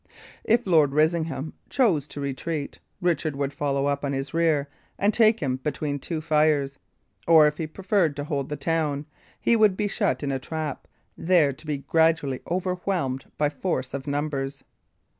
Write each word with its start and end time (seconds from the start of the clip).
If 0.43 0.65
Lord 0.65 0.93
Risingham 0.93 1.53
chose 1.69 2.07
to 2.07 2.19
retreat, 2.19 2.79
Richard 3.01 3.35
would 3.35 3.53
follow 3.53 3.85
upon 3.87 4.13
his 4.13 4.33
rear, 4.33 4.67
and 4.97 5.13
take 5.13 5.41
him 5.41 5.57
between 5.57 5.99
two 5.99 6.21
fires; 6.21 6.79
or, 7.27 7.45
if 7.45 7.59
he 7.59 7.67
preferred 7.67 8.15
to 8.15 8.23
hold 8.23 8.49
the 8.49 8.55
town, 8.55 9.05
he 9.39 9.55
would 9.55 9.77
be 9.77 9.87
shut 9.87 10.23
in 10.23 10.31
a 10.31 10.39
trap, 10.39 10.87
there 11.15 11.53
to 11.53 11.67
be 11.67 11.77
gradually 11.85 12.39
overwhelmed 12.49 13.25
by 13.37 13.49
force 13.49 13.93
of 13.93 14.07
numbers. 14.07 14.63